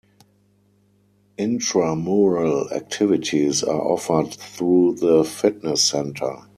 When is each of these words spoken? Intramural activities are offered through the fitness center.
Intramural 1.37 2.71
activities 2.73 3.61
are 3.63 3.79
offered 3.81 4.33
through 4.33 4.95
the 4.95 5.23
fitness 5.23 5.83
center. 5.83 6.41